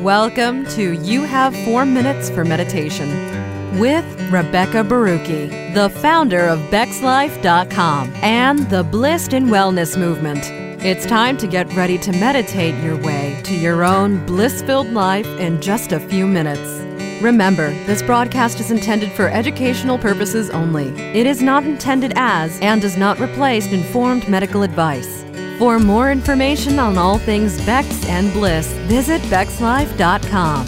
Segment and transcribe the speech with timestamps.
[0.00, 3.08] Welcome to You Have Four Minutes for Meditation
[3.80, 10.50] with Rebecca Baruchi, the founder of BexLife.com and the Blissed and Wellness Movement.
[10.84, 15.26] It's time to get ready to meditate your way to your own bliss filled life
[15.38, 16.82] in just a few minutes.
[17.22, 20.88] Remember, this broadcast is intended for educational purposes only.
[21.18, 25.15] It is not intended as and does not replace informed medical advice.
[25.58, 30.66] For more information on all things Bex and Bliss, visit BexLife.com.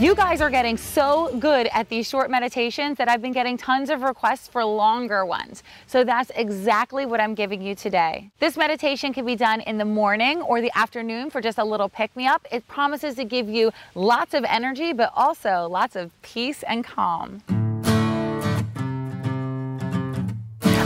[0.00, 3.90] You guys are getting so good at these short meditations that I've been getting tons
[3.90, 5.62] of requests for longer ones.
[5.86, 8.30] So that's exactly what I'm giving you today.
[8.40, 11.90] This meditation can be done in the morning or the afternoon for just a little
[11.90, 12.46] pick me up.
[12.50, 17.42] It promises to give you lots of energy, but also lots of peace and calm.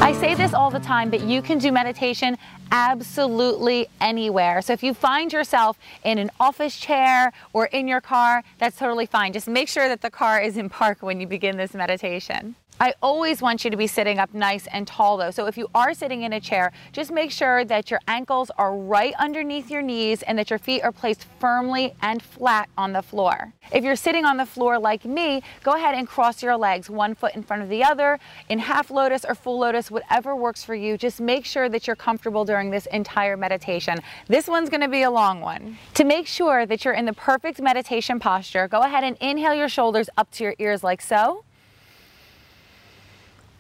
[0.07, 2.39] I say this all the time, but you can do meditation
[2.71, 4.63] absolutely anywhere.
[4.63, 9.07] So if you find yourself in an office chair or in your car, that's totally
[9.07, 9.33] fine.
[9.33, 12.55] Just make sure that the car is in park when you begin this meditation.
[12.79, 15.31] I always want you to be sitting up nice and tall though.
[15.31, 18.77] So if you are sitting in a chair, just make sure that your ankles are
[18.77, 23.01] right underneath your knees and that your feet are placed firmly and flat on the
[23.01, 23.55] floor.
[23.73, 27.15] If you're sitting on the floor like me, go ahead and cross your legs, one
[27.15, 28.19] foot in front of the other,
[28.51, 30.99] in half lotus or full lotus, whatever works for you.
[30.99, 34.01] Just make sure that you're comfortable during this entire meditation.
[34.29, 35.79] This one's gonna be a long one.
[35.95, 39.71] To make sure that you're in the perfect meditation posture, go ahead and inhale your
[39.71, 41.43] shoulders up to your ears like so.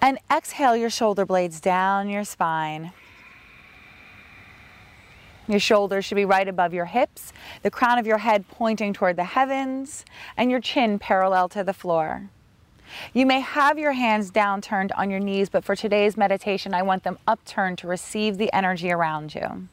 [0.00, 2.92] And exhale your shoulder blades down your spine.
[5.48, 9.16] Your shoulders should be right above your hips, the crown of your head pointing toward
[9.16, 10.04] the heavens,
[10.36, 12.30] and your chin parallel to the floor.
[13.12, 17.04] You may have your hands downturned on your knees, but for today's meditation, I want
[17.04, 19.68] them upturned to receive the energy around you.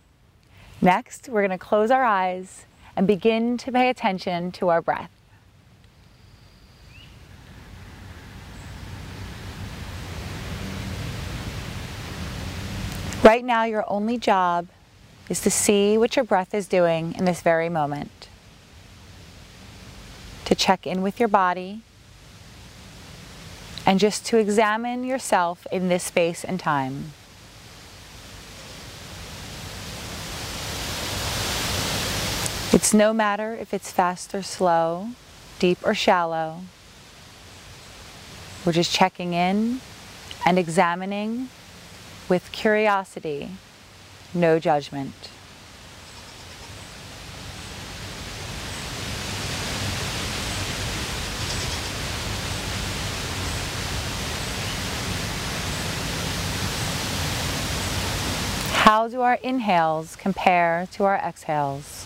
[0.81, 5.12] Next, we're going to close our eyes and begin to pay attention to our breath.
[13.23, 14.67] Right now, your only job
[15.29, 18.27] is to see what your breath is doing in this very moment.
[20.43, 21.83] To check in with your body
[23.85, 27.13] and just to examine yourself in this space and time.
[32.73, 35.09] It's no matter if it's fast or slow,
[35.59, 36.63] deep or shallow.
[38.65, 39.79] We're just checking in
[40.45, 41.47] and examining
[42.29, 43.49] with curiosity,
[44.33, 45.13] no judgment.
[58.83, 62.05] How do our inhales compare to our exhales?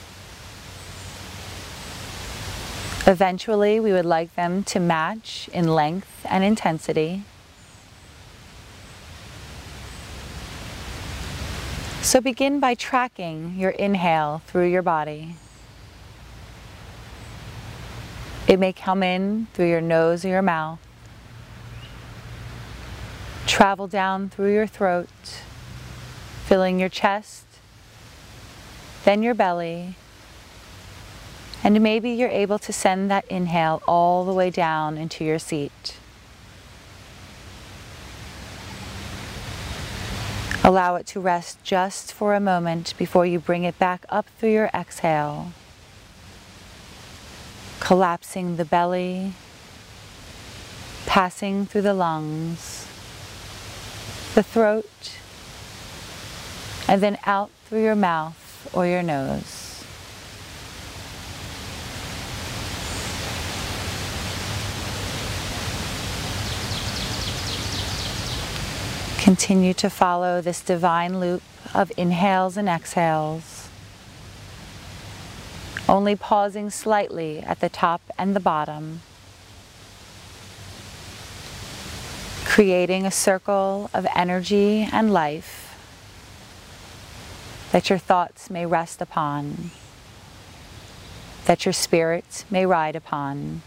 [3.08, 7.24] Eventually, we would like them to match in length and intensity.
[12.08, 15.36] So begin by tracking your inhale through your body.
[18.48, 20.80] It may come in through your nose or your mouth,
[23.46, 25.10] travel down through your throat,
[26.46, 27.46] filling your chest,
[29.04, 29.96] then your belly,
[31.62, 35.98] and maybe you're able to send that inhale all the way down into your seat.
[40.68, 44.52] Allow it to rest just for a moment before you bring it back up through
[44.52, 45.54] your exhale,
[47.80, 49.32] collapsing the belly,
[51.06, 52.86] passing through the lungs,
[54.36, 55.14] the throat,
[56.86, 59.67] and then out through your mouth or your nose.
[69.18, 71.42] Continue to follow this divine loop
[71.74, 73.68] of inhales and exhales,
[75.90, 79.02] only pausing slightly at the top and the bottom,
[82.46, 85.68] creating a circle of energy and life
[87.72, 89.72] that your thoughts may rest upon,
[91.46, 93.62] that your spirit may ride upon.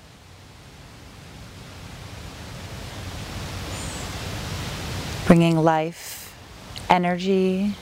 [5.30, 6.34] Bringing life,
[6.88, 7.76] energy,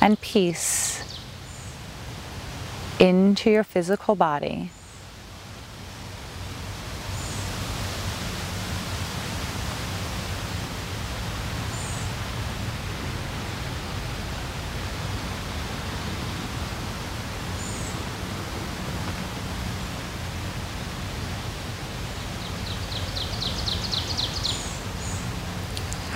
[0.00, 1.02] and peace
[3.00, 4.70] into your physical body.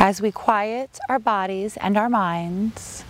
[0.08, 3.05] As we quiet our bodies and our minds,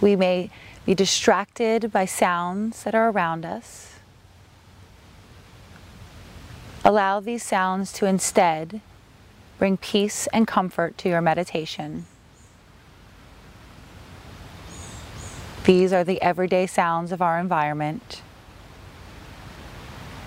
[0.00, 0.50] we may
[0.84, 4.00] be distracted by sounds that are around us.
[6.84, 8.80] Allow these sounds to instead
[9.60, 12.06] bring peace and comfort to your meditation.
[15.62, 18.20] These are the everyday sounds of our environment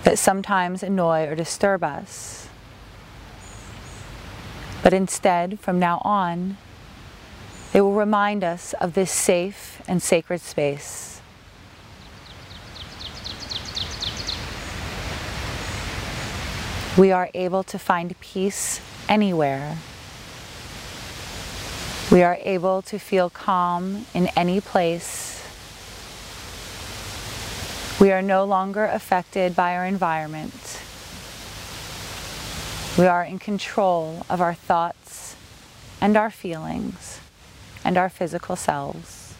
[0.04, 2.45] that sometimes annoy or disturb us.
[4.86, 6.58] But instead, from now on,
[7.72, 11.20] they will remind us of this safe and sacred space.
[16.96, 19.76] We are able to find peace anywhere.
[22.12, 25.42] We are able to feel calm in any place.
[28.00, 30.85] We are no longer affected by our environment.
[32.98, 35.36] We are in control of our thoughts
[36.00, 37.20] and our feelings
[37.84, 39.34] and our physical selves.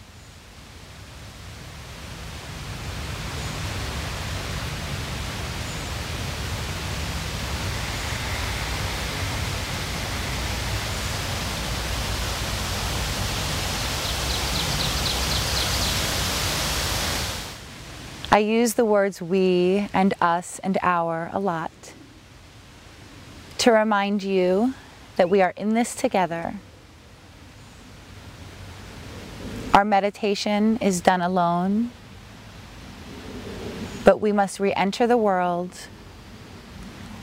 [18.31, 21.71] I use the words we and us and our a lot
[23.59, 24.75] to remind you
[25.17, 26.55] that we are in this together.
[29.73, 31.91] Our meditation is done alone,
[34.05, 35.89] but we must re enter the world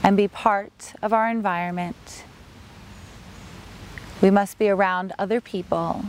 [0.04, 2.26] and be part of our environment.
[4.22, 6.06] We must be around other people,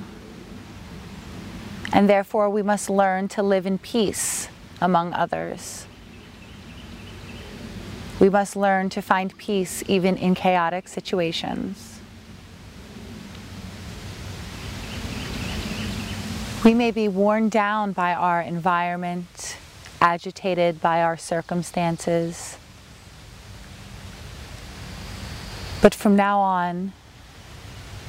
[1.93, 4.49] and therefore we must learn to live in peace
[4.81, 5.87] among others.
[8.21, 12.01] We must learn to find peace even in chaotic situations.
[16.65, 19.59] We may be worn down by our environment,
[20.01, 22.57] agitated by our circumstances.
[25.83, 26.95] But from now on,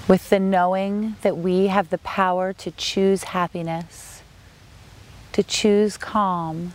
[0.08, 4.22] with the knowing that we have the power to choose happiness,
[5.34, 6.74] to choose calm,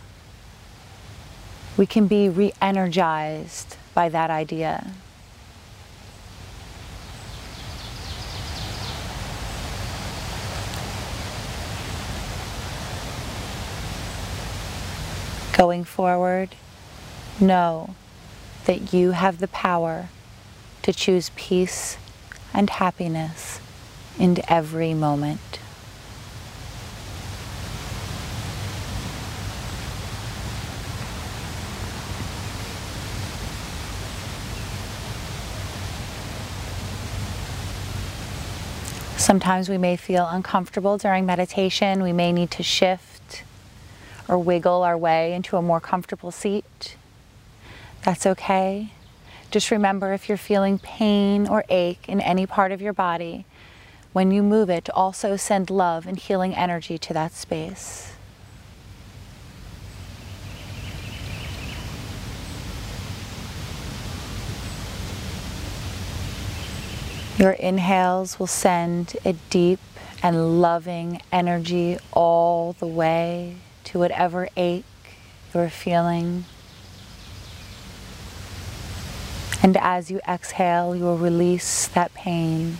[1.77, 4.91] we can be re energized by that idea.
[15.57, 16.55] Going forward,
[17.39, 17.95] know
[18.65, 20.09] that you have the power
[20.81, 21.97] to choose peace
[22.53, 23.59] and happiness
[24.17, 25.59] in every moment.
[39.21, 42.01] Sometimes we may feel uncomfortable during meditation.
[42.01, 43.43] We may need to shift
[44.27, 46.95] or wiggle our way into a more comfortable seat.
[48.03, 48.89] That's okay.
[49.51, 53.45] Just remember if you're feeling pain or ache in any part of your body,
[54.11, 58.13] when you move it, also send love and healing energy to that space.
[67.41, 69.79] Your inhales will send a deep
[70.21, 73.55] and loving energy all the way
[73.85, 74.85] to whatever ache
[75.51, 76.45] you're feeling.
[79.63, 82.77] And as you exhale, you will release that pain.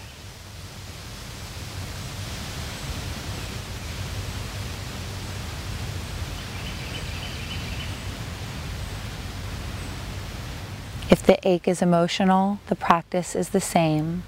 [11.09, 14.21] If the ache is emotional, the practice is the same.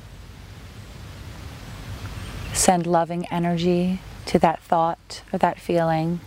[2.64, 6.22] Send loving energy to that thought or that feeling.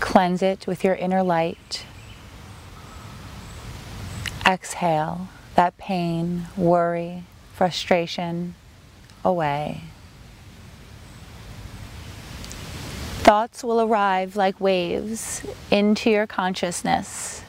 [0.00, 1.86] Cleanse it with your inner light.
[4.46, 8.54] Exhale that pain, worry, frustration
[9.24, 9.84] away.
[13.20, 17.44] Thoughts will arrive like waves into your consciousness.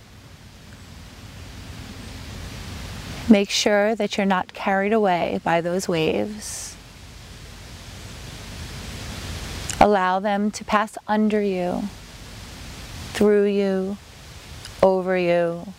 [3.30, 6.69] Make sure that you're not carried away by those waves.
[9.80, 11.84] Allow them to pass under you,
[13.14, 13.98] through you,
[14.84, 15.74] over you,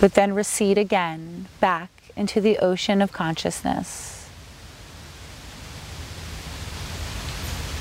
[0.00, 4.28] but then recede again back into the ocean of consciousness.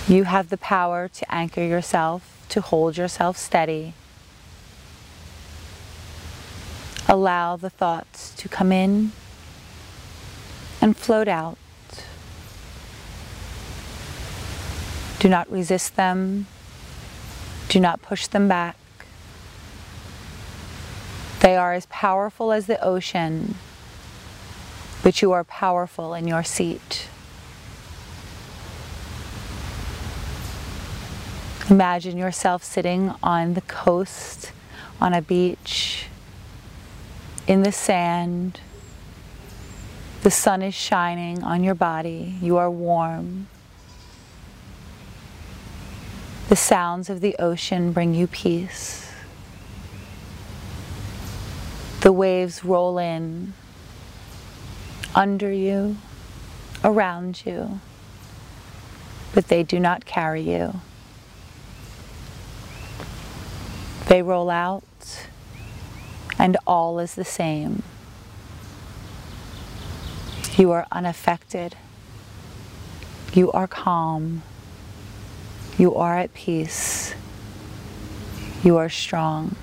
[0.08, 3.94] You have the power to anchor yourself, to hold yourself steady
[7.12, 9.12] Allow the thoughts to come in
[10.80, 11.58] and float out.
[15.22, 16.48] Do not resist them.
[17.70, 18.76] Do not push them back.
[21.42, 23.54] They are as powerful as the ocean,
[25.04, 27.08] but you are powerful in your seat.
[31.70, 34.52] Imagine yourself sitting on the coast,
[35.00, 36.08] on a beach,
[37.46, 38.60] in the sand.
[40.24, 42.38] The sun is shining on your body.
[42.42, 43.46] You are warm.
[46.52, 49.10] The sounds of the ocean bring you peace.
[52.02, 53.54] The waves roll in
[55.16, 55.96] under you,
[56.84, 57.80] around you,
[59.34, 60.82] but they do not carry you.
[64.08, 65.30] They roll out,
[66.38, 67.82] and all is the same.
[70.58, 71.78] You are unaffected.
[73.32, 74.44] You are calm.
[75.78, 77.16] You are at peace.
[78.64, 79.56] You are strong.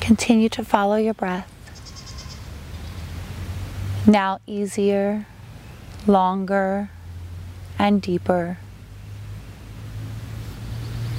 [0.00, 1.53] Continue to follow your breath.
[4.06, 5.26] Now easier,
[6.06, 6.90] longer,
[7.78, 8.58] and deeper.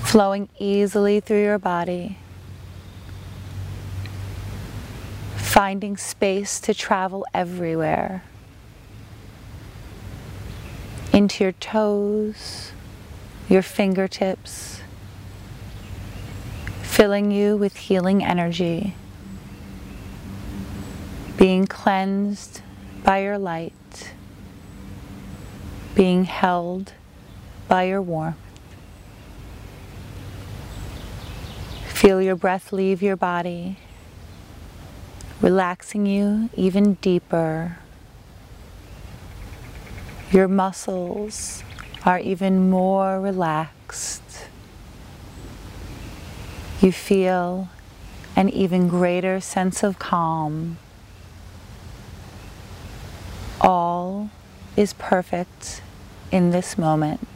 [0.04, 2.20] Flowing easily through your body.
[5.36, 8.24] Finding space to travel everywhere.
[11.12, 12.72] Into your toes,
[13.50, 14.82] your fingertips,
[16.84, 18.94] filling you with healing energy,
[21.36, 22.62] being cleansed
[23.06, 24.12] by your light,
[25.96, 26.92] being held
[27.70, 28.36] by your warmth.
[31.88, 33.78] Feel your breath leave your body,
[35.40, 37.78] relaxing you even deeper.
[40.32, 41.64] Your muscles
[42.04, 44.22] are even more relaxed
[46.86, 47.70] you feel
[48.36, 50.78] an even greater sense of calm.
[53.62, 54.30] All
[54.76, 55.82] is perfect
[56.32, 57.28] in this moment.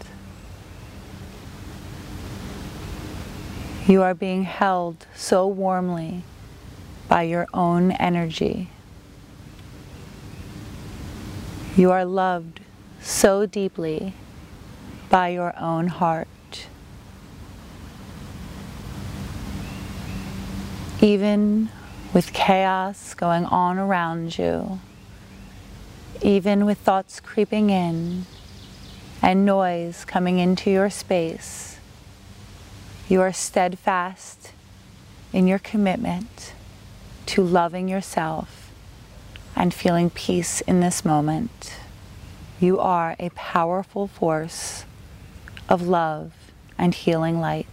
[3.88, 6.24] You are being held so warmly
[7.08, 8.70] by your own energy.
[11.76, 12.60] You are loved
[13.02, 14.14] so deeply
[15.10, 16.28] by your own heart.
[21.02, 21.70] even
[22.14, 24.80] with chaos going on around you,
[26.22, 28.25] even with thoughts creeping in
[29.22, 31.80] and noise coming into your space,
[33.08, 34.51] you are steadfast
[35.34, 36.54] in your commitment
[37.25, 38.72] to loving yourself
[39.56, 41.75] and feeling peace in this moment.
[42.60, 44.86] You are a powerful force
[45.68, 46.34] of love
[46.78, 47.68] and healing light.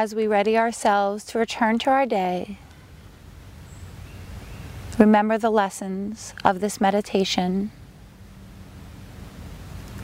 [0.00, 2.56] As we ready ourselves to return to our day,
[4.98, 7.70] remember the lessons of this meditation.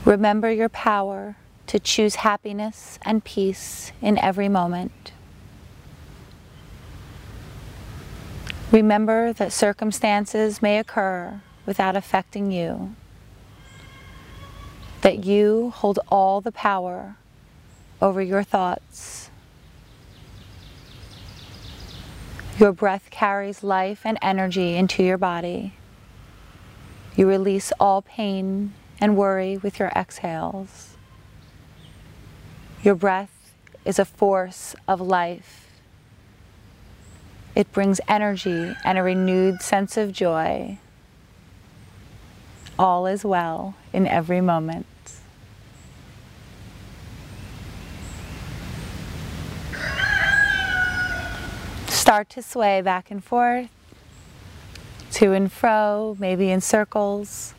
[0.05, 1.37] Remember your power
[1.69, 5.13] to choose happiness and peace in every moment.
[8.71, 12.95] Remember that circumstances may occur without affecting you,
[15.01, 17.17] that you hold all the power
[18.03, 19.31] over your thoughts
[22.59, 25.75] Your breath carries life and energy into your body.
[27.17, 30.97] You release all pain and worry with your exhales.
[32.83, 33.53] Your breath
[33.85, 35.67] is a force of life
[37.57, 40.77] It brings energy and a renewed sense of joy.
[42.79, 44.85] All is well in every moment.
[52.07, 53.69] Start to sway back and forth,
[55.11, 57.53] to and fro, maybe in circles,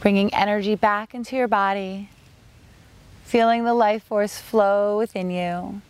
[0.00, 2.08] bringing energy back into your body,
[3.24, 5.82] feeling the life force flow within you,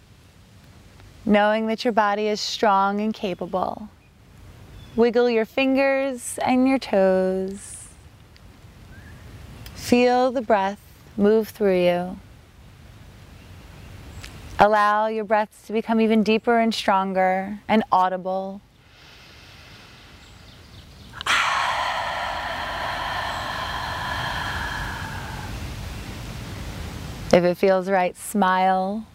[1.25, 3.89] knowing that your body is strong and capable.
[4.97, 7.91] Wiggle your fingers and your toes.
[9.77, 10.81] Feel the breath
[11.17, 12.19] move through you.
[14.61, 18.61] Allow your breaths to become even deeper and stronger and audible.
[27.33, 29.07] If it feels right, smile.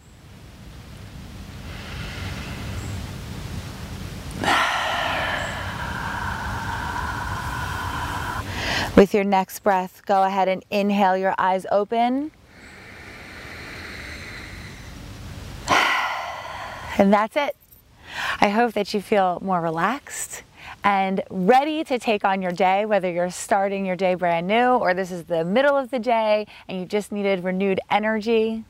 [8.96, 12.32] With your next breath, go ahead and inhale your eyes open.
[17.04, 17.58] And that's it.
[18.40, 20.44] I hope that you feel more relaxed
[20.86, 24.94] and ready to take on your day, whether you're starting your day brand new or
[24.94, 28.64] this is the middle of the day and you just needed renewed energy.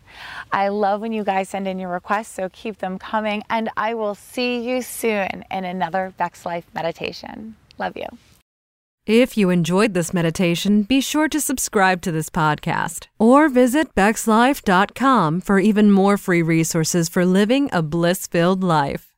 [0.52, 3.44] I love when you guys send in your requests, so keep them coming.
[3.52, 7.56] And I will see you soon in another Bex Life meditation.
[7.78, 8.08] Love you.
[9.06, 15.42] If you enjoyed this meditation, be sure to subscribe to this podcast or visit BexLife.com
[15.42, 19.13] for even more free resources for living a bliss filled life.